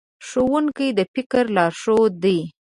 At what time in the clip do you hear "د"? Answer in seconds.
0.97-0.99